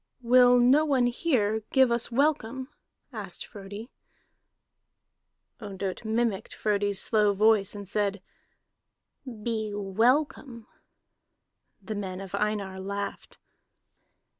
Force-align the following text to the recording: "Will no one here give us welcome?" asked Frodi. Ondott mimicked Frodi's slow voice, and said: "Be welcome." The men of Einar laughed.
"Will 0.23 0.57
no 0.57 0.83
one 0.83 1.05
here 1.05 1.61
give 1.71 1.91
us 1.91 2.11
welcome?" 2.11 2.69
asked 3.13 3.45
Frodi. 3.45 3.91
Ondott 5.61 6.03
mimicked 6.03 6.55
Frodi's 6.55 6.99
slow 6.99 7.33
voice, 7.33 7.75
and 7.75 7.87
said: 7.87 8.19
"Be 9.43 9.71
welcome." 9.75 10.65
The 11.83 11.93
men 11.93 12.19
of 12.19 12.33
Einar 12.33 12.79
laughed. 12.79 13.37